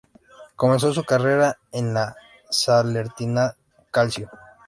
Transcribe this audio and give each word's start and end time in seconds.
Comenzó 0.55 0.91
su 0.91 1.03
carrera 1.03 1.59
en 1.71 1.93
la 1.93 2.15
Salernitana 2.49 3.55
Calcio. 3.91 4.31